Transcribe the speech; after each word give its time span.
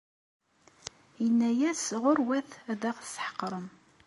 Yenna-yas 1.21 1.83
ɣur-wat 2.03 2.49
ad 2.71 2.81
ɣ-tessḥeqrem. 2.95 3.67